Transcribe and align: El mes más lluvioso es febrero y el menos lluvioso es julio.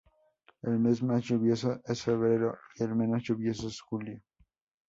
El 0.63 0.79
mes 0.79 1.03
más 1.03 1.21
lluvioso 1.25 1.79
es 1.85 2.01
febrero 2.01 2.57
y 2.75 2.81
el 2.81 2.95
menos 2.95 3.21
lluvioso 3.21 3.67
es 3.67 3.79
julio. 3.81 4.19